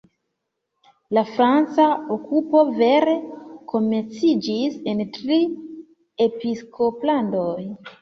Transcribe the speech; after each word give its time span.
La 1.17 1.23
franca 1.35 1.85
okupo 2.15 2.65
vere 2.81 3.15
komenciĝis 3.75 4.83
en 4.95 5.07
Tri-Episkoplandoj. 5.21 7.57